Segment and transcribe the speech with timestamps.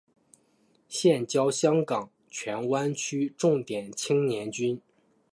[0.89, 4.81] 现教香港荃湾区重点青年军。